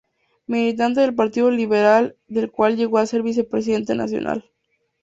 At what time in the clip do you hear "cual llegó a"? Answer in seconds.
2.49-3.05